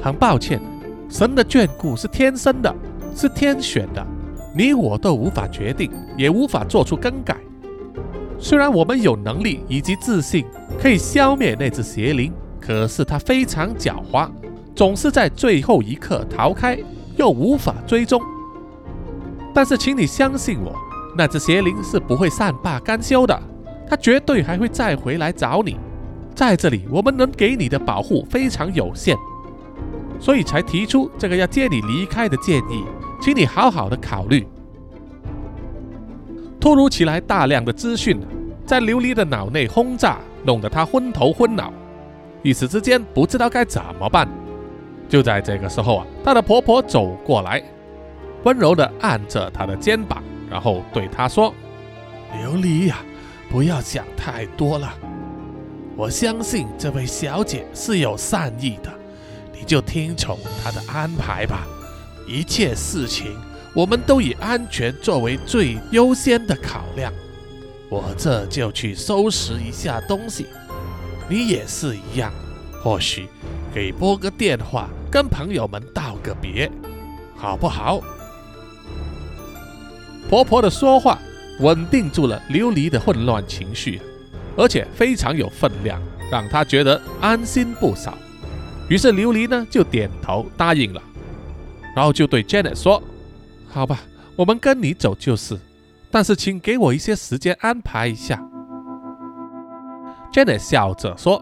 [0.01, 0.59] 很抱歉。”
[1.09, 2.73] 神的眷顾是天生的，
[3.15, 4.05] 是天选的，
[4.55, 7.35] 你我都无法决定，也无法做出更改。
[8.39, 10.45] 虽然我们有能力以及自信
[10.79, 14.29] 可以消灭那只邪灵，可是它非常狡猾，
[14.75, 16.77] 总是在最后一刻逃开，
[17.17, 18.21] 又无法追踪。
[19.51, 20.73] 但是，请你相信我，
[21.17, 23.37] 那只邪灵是不会善罢甘休的，
[23.89, 25.75] 它绝对还会再回来找你。
[26.39, 29.13] 在这里，我们能给你的保护非常有限。
[30.21, 32.85] 所以才提出这个要接你离开的建议，
[33.21, 34.47] 请你好好的考虑。
[36.57, 38.17] 突如其来大量的资讯
[38.65, 41.73] 在琉璃的脑内轰炸，弄得他昏头昏脑，
[42.41, 44.25] 一时之间不知道该怎么办。
[45.09, 47.61] 就在这个时候啊，他的婆婆走过来，
[48.45, 51.53] 温柔的按着他的肩膀，然后对他说
[52.33, 52.99] ：“琉璃呀，
[53.49, 54.93] 不要想太多了，
[55.99, 58.89] 我相信这位小姐是有善意的。”
[59.51, 61.67] 你就听从她的安排吧，
[62.25, 63.35] 一切事情
[63.75, 67.11] 我们都以安全作为最优先的考量。
[67.89, 70.45] 我这就去收拾一下东西，
[71.27, 72.31] 你也是一样，
[72.81, 73.27] 或许
[73.73, 76.71] 给拨个电话跟朋友们道个别，
[77.35, 77.99] 好不好？
[80.29, 81.19] 婆婆的说话
[81.59, 83.99] 稳定住了琉璃的混乱情绪，
[84.59, 88.17] 而且非常有分量，让他觉得安心不少。
[88.89, 91.01] 于是琉璃呢就点头答应了，
[91.95, 93.01] 然后就对 Janet 说
[93.69, 94.01] ：“好吧，
[94.35, 95.57] 我们跟你走就是，
[96.11, 98.45] 但是请给我一些时间安排一下。
[100.33, 101.41] ”Janet 笑着说：“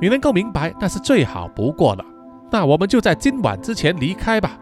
[0.00, 2.04] 你能够明白那是最好不过了。
[2.52, 4.56] 那我们就在今晚之前离开吧。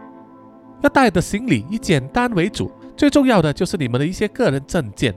[0.80, 5.14] 要带的行李以简单为主，最重要的就是你们的一些个人证件。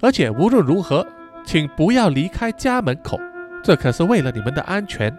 [0.00, 1.06] 而且无论如何，
[1.48, 3.18] 请不要离开家门口，
[3.64, 5.10] 这可是为了你们的安全。”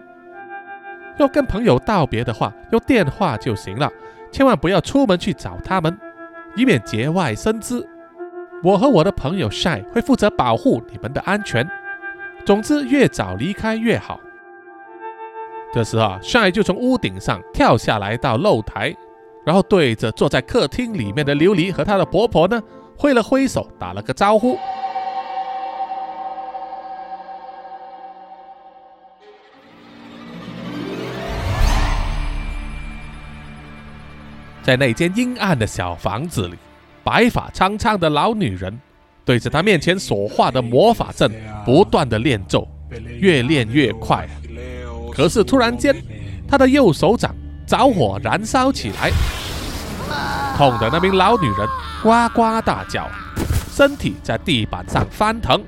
[1.18, 3.90] 要跟朋友道别的话，用电话就行了，
[4.30, 5.98] 千万不要出门去找他们，
[6.54, 7.84] 以免节外生枝。
[8.62, 11.68] 我和我的朋友 Shy 会负责保护你们的安全。
[12.44, 14.20] 总之，越早离开越好。
[15.74, 18.94] 这时候，Shy 就从屋顶上跳下来到露台，
[19.44, 22.62] 然后对着坐在客厅里面的琉璃和她的婆婆呢
[22.96, 24.56] 挥了挥手，打了个招呼。
[34.70, 36.54] 在那间阴暗的小房子里，
[37.02, 38.72] 白发苍苍的老女人
[39.24, 41.28] 对着她面前所画的魔法阵
[41.64, 42.68] 不断的念咒，
[43.18, 44.28] 越练越快。
[45.12, 45.92] 可是突然间，
[46.46, 47.34] 她的右手掌
[47.66, 49.10] 着火燃烧起来，
[50.56, 51.68] 痛的那名老女人
[52.00, 53.08] 呱呱大叫，
[53.72, 55.60] 身体在地板上翻腾。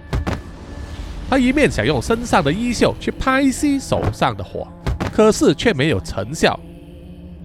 [1.28, 4.68] 她一面想用身上的衣袖去拍熄手上的火，
[5.12, 6.56] 可是却没有成效。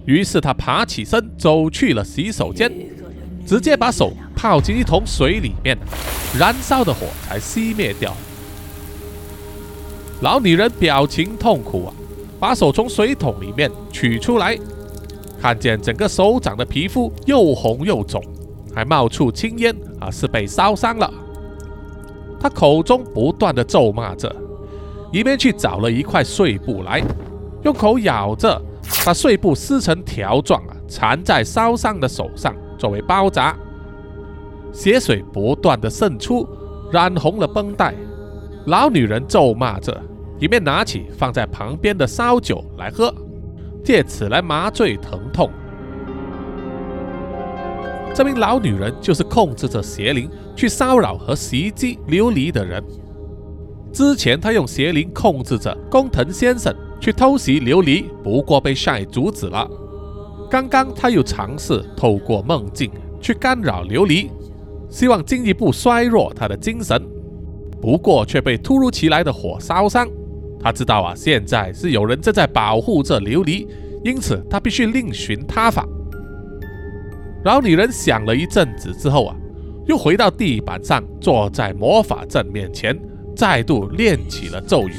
[0.08, 2.72] 于是他爬起身，走去了洗手间，
[3.46, 5.76] 直接把手泡进一桶水里面，
[6.38, 8.16] 燃烧的火才熄灭掉。
[10.22, 11.92] 老女人表情痛苦啊，
[12.40, 14.58] 把手从水桶里面取出来，
[15.42, 18.24] 看见整个手掌的皮肤又红又肿，
[18.74, 21.12] 还冒出青烟啊，是被烧伤了。
[22.40, 24.34] 她口中不断的咒骂着，
[25.12, 27.02] 一边去找了一块碎布来，
[27.62, 28.58] 用口咬着。
[29.04, 33.56] 把碎布撕成条状啊，缠在烧伤的手上作为包扎。
[34.72, 36.46] 血水不断的渗出，
[36.92, 37.94] 染红了绷带。
[38.66, 39.98] 老女人咒骂着，
[40.38, 43.14] 一面拿起放在旁边的烧酒来喝，
[43.82, 45.50] 借此来麻醉疼痛。
[48.14, 52.82] 这名老女人就是控制着邪灵去骚扰和袭击琉璃的人。
[53.92, 56.74] 之前她用邪灵控制着工藤先生。
[57.00, 59.68] 去偷袭琉璃，不过被晒阻止了。
[60.50, 64.28] 刚刚他又尝试透过梦境去干扰琉璃，
[64.88, 67.00] 希望进一步衰弱他的精神，
[67.80, 70.08] 不过却被突如其来的火烧伤。
[70.60, 73.66] 他知道啊，现在是有人正在保护着琉璃，
[74.02, 75.86] 因此他必须另寻他法。
[77.44, 79.36] 老女人想了一阵子之后啊，
[79.86, 82.98] 又回到地板上，坐在魔法阵面前，
[83.36, 84.94] 再度念起了咒语。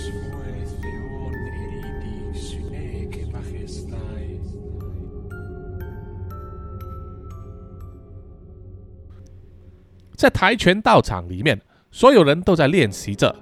[10.20, 11.58] 在跆拳道场里面，
[11.92, 13.34] 所有人都在练习着。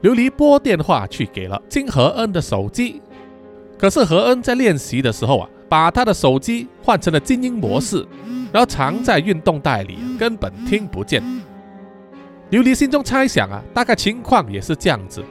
[0.00, 3.02] 琉璃拨电话去给了金和恩的手机，
[3.76, 8.06] 可是和恩在练习的时候啊，把他的手机换成了静音模式，
[8.50, 11.22] 然后藏在运动袋里，根本听不见。
[12.50, 15.22] 琉璃心中猜想啊，大概情况也是这样子，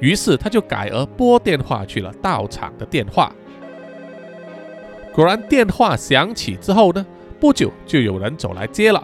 [0.00, 3.32] 于是他就改而拨电话去了道场的电话。
[5.14, 7.06] 果然，电话响起之后呢，
[7.40, 9.02] 不久就有人走来接了。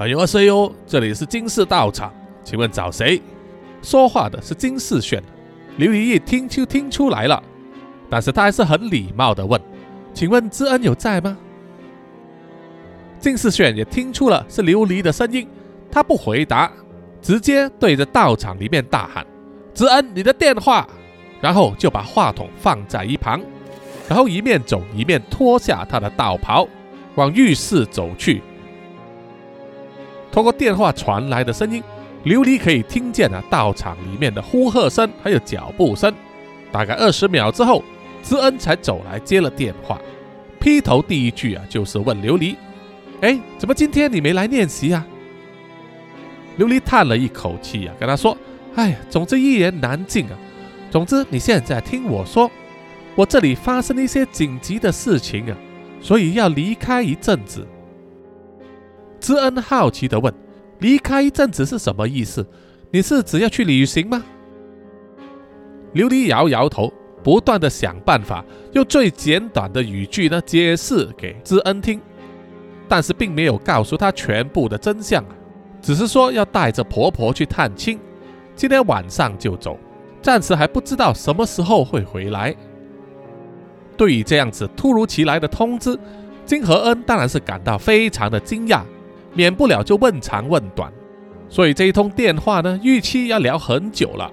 [0.00, 2.10] 欢迎 C O，这里是金氏道场，
[2.42, 3.20] 请问找谁？
[3.82, 5.22] 说话的是金世炫。
[5.76, 7.42] 刘一一听就听出来了，
[8.08, 9.60] 但是他还是很礼貌的问
[10.14, 11.36] ：“请问知恩有在吗？”
[13.20, 15.46] 金世炫也听出了是琉璃的声音，
[15.92, 16.72] 他不回答，
[17.20, 19.26] 直接对着道场里面大喊
[19.74, 20.88] ：“知恩，你的电话！”
[21.42, 23.38] 然后就把话筒放在一旁，
[24.08, 26.66] 然后一面走一面脱下他的道袍，
[27.16, 28.40] 往浴室走去。
[30.32, 31.82] 通过电话传来的声音，
[32.24, 36.12] 琉璃可以听见了道场里面的呼喝声，还有脚步声。
[36.70, 37.82] 大概二十秒之后，
[38.22, 40.00] 知恩才走来接了电话。
[40.60, 42.54] 劈头第一句啊，就是问琉璃
[43.22, 45.04] ：“哎，怎么今天你没来练习啊？”
[46.58, 48.36] 琉璃叹了一口气啊，跟他说
[48.76, 50.38] ：“哎，总之一言难尽啊。
[50.90, 52.50] 总之你现在听我说，
[53.14, 55.56] 我这里发生了一些紧急的事情啊，
[56.00, 57.66] 所以要离开一阵子。”
[59.20, 60.32] 知恩好奇地问
[60.80, 62.46] ：“离开一阵子是什么意思？
[62.90, 64.24] 你是只要去旅行吗？”
[65.94, 66.92] 琉璃摇摇头，
[67.22, 72.00] 不断地想办法用最简短的语句呢解释给知恩听，
[72.88, 75.24] 但是并没有告诉他全部的真相，
[75.82, 77.98] 只是说要带着婆婆去探亲，
[78.54, 79.78] 今天晚上就走，
[80.22, 82.54] 暂时还不知道什么时候会回来。
[83.96, 85.98] 对于这样子突如其来的通知，
[86.46, 88.82] 金和恩当然是感到非常的惊讶，
[89.32, 90.92] 免不了就问长问短。
[91.48, 94.30] 所以这一通电话呢，预期要聊很久了。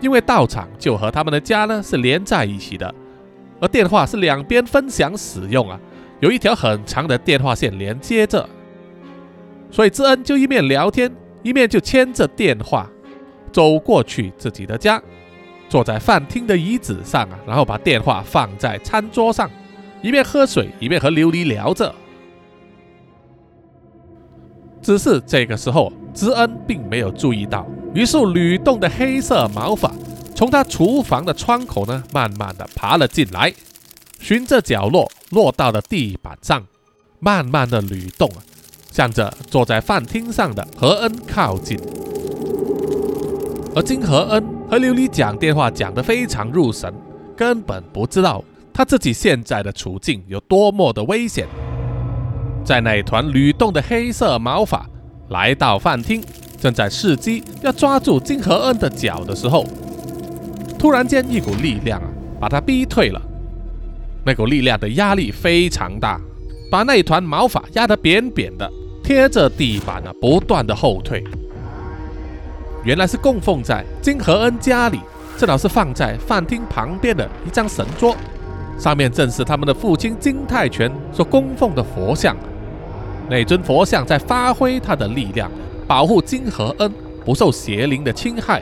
[0.00, 2.92] 因为道场就和他们的家呢是连在一起的，
[3.60, 5.78] 而电话是两边分享使用啊，
[6.20, 8.48] 有一条很长的电话线连接着，
[9.70, 12.90] 所以智恩就一面聊天，一面就牵着电话
[13.52, 15.00] 走过去自己的家，
[15.68, 19.50] 坐在饭厅的椅子上啊，然后把电话放在餐桌上，
[20.00, 21.94] 一边喝水一边和琉璃聊着。
[24.82, 29.92] 只是这个时候，知恩并没有注意到，于是吕洞的黑色毛发
[30.34, 33.52] 从他厨房的窗口呢，慢慢的爬了进来，
[34.18, 36.64] 循着角落落到了地板上，
[37.18, 38.30] 慢慢的吕动，
[38.90, 41.78] 向着坐在饭厅上的何恩靠近。
[43.74, 46.92] 而金何恩和琉璃讲电话讲得非常入神，
[47.36, 51.46] 根本不知道他自己现在的处境有多么的危险。
[52.64, 54.86] 在那团蠕动的黑色毛发
[55.28, 56.22] 来到饭厅，
[56.60, 59.64] 正在伺机要抓住金和恩的脚的时候，
[60.78, 62.08] 突然间一股力量啊，
[62.38, 63.20] 把他逼退了。
[64.24, 66.20] 那股力量的压力非常大，
[66.70, 68.70] 把那一团毛发压得扁扁的，
[69.02, 71.24] 贴着地板啊，不断的后退。
[72.84, 75.00] 原来是供奉在金和恩家里，
[75.36, 78.14] 正好是放在饭厅旁边的一张神桌，
[78.78, 82.36] 上面正是他们的父亲金泰拳所供奉的佛像。
[83.30, 85.48] 那尊佛像在发挥他的力量，
[85.86, 86.92] 保护金和恩
[87.24, 88.60] 不受邪灵的侵害。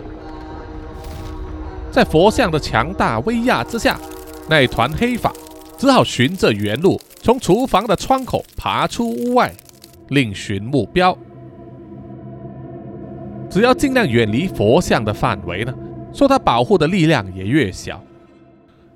[1.90, 3.98] 在佛像的强大威压之下，
[4.46, 5.32] 那团黑发
[5.78, 9.50] 只好循着原路从厨房的窗口爬出屋外，
[10.08, 11.16] 另寻目标。
[13.48, 15.74] 只要尽量远离佛像的范围呢，
[16.12, 18.04] 受他保护的力量也越小。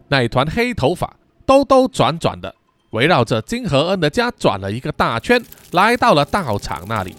[0.08, 1.16] 那团黑头发
[1.46, 2.54] 兜兜转转的。
[2.92, 7.14] 围绕着金和恩的家转了一个大圈，来到了道场那里，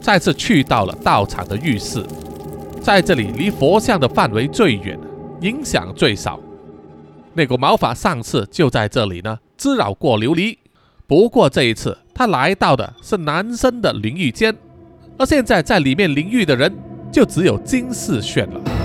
[0.00, 2.04] 再次去到了道场的浴室，
[2.80, 4.98] 在这里离佛像的范围最远，
[5.40, 6.40] 影响最少。
[7.34, 10.58] 那股毛发上次就在这里呢，滋扰过琉璃。
[11.06, 14.52] 不过这一次他来到的是男生的淋浴间，
[15.16, 16.76] 而现在在里面淋浴的人
[17.12, 18.81] 就只有金世炫了。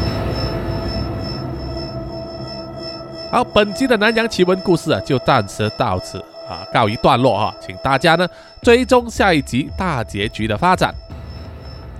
[3.29, 6.17] 好，本集的南洋奇闻故事啊，就暂时到此
[6.47, 8.25] 啊告一段落哈，请大家呢
[8.61, 10.95] 追踪下一集大结局的发展。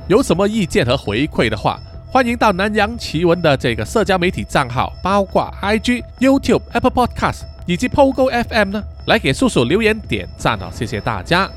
[0.08, 1.78] 有什么意见和回馈的话，
[2.10, 11.50] 欢迎到南洋奇闻的这个社交媒体账号，包括 IG、YouTube、Apple Podcast 以及 Pogo FM 呢，来给叔叔留言点赞哦，谢谢大家。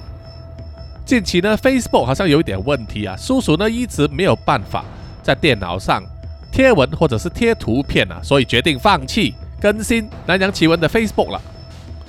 [1.05, 4.85] 近期呢，Facebook 好像有一点问题啊，叔叔呢一直没有办法
[5.23, 6.03] 在电脑上
[6.51, 9.33] 贴文或者是贴图片啊，所以决定放弃。
[9.61, 11.41] 更新南洋奇闻的 Facebook 了，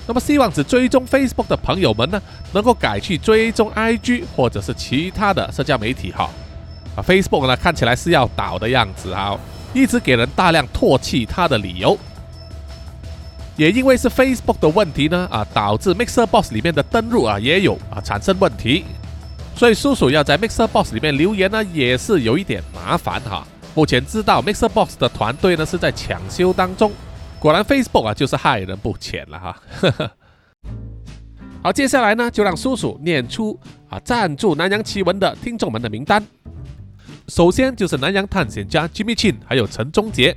[0.06, 2.20] 那么希望只追踪 Facebook 的朋友们呢，
[2.52, 6.30] 能够改去追踪 IG 或者是其他的社交媒体哈。
[6.96, 9.38] 啊，Facebook 呢看起来是要倒的样子哈，
[9.72, 11.98] 一直给人大量唾弃它的理由，
[13.56, 18.84] 也因为是 Facebook 的问题呢啊，导致 Mixer Box 里面的登录啊也有啊产生问题，
[19.56, 23.46] 所以叔叔要在 Mixer Box 里面留言呢也是有一点麻烦哈。
[23.74, 26.92] 目前知道 Mixer Box 的团队呢是在抢修当中。
[27.42, 29.62] 果然，Facebook 啊就是害人不浅了哈。
[31.60, 36.24] 好，接下来呢，就让叔叔念出啊赞助南洋奇闻的听众们的名单。
[37.26, 40.36] 首先就是南洋探险家 Jimmy Chin，还有陈忠杰。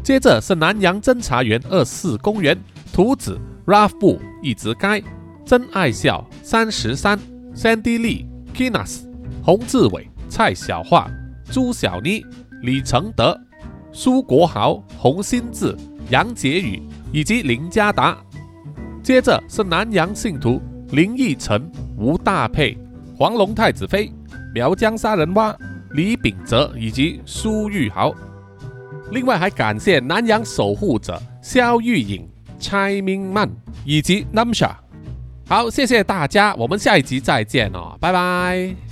[0.00, 2.56] 接着是南洋侦查员二四公园
[2.92, 3.36] 图子
[3.66, 5.02] Ralph 布一直该
[5.44, 7.18] 真爱笑三十三
[7.52, 9.00] Sandy Lee Kinas
[9.42, 11.10] 洪志伟蔡小桦
[11.50, 12.24] 朱小妮
[12.62, 13.36] 李承德
[13.92, 15.76] 苏国豪洪新志。
[16.10, 16.82] 杨杰宇
[17.12, 18.16] 以及林家达，
[19.02, 22.76] 接着是南洋信徒林义成、吴大佩、
[23.16, 24.12] 黄龙太子妃、
[24.54, 25.54] 苗疆杀人蛙
[25.92, 28.14] 李秉哲以及苏玉豪。
[29.10, 32.28] 另外还感谢南洋守护者肖玉颖、
[32.58, 33.48] 蔡明曼
[33.84, 34.72] 以及 Namsa。
[35.46, 38.87] 好，谢谢大家，我们下一集再见哦，拜拜。